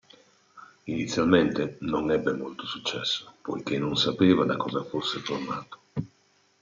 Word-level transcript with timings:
Inizialmente, 0.87 1.75
non 1.81 2.09
ebbe 2.09 2.33
molto 2.33 2.65
successo, 2.65 3.35
poiché 3.43 3.77
non 3.77 3.95
sapeva 3.95 4.45
da 4.45 4.57
cosa 4.57 4.83
fosse 4.83 5.19
formato. 5.19 5.79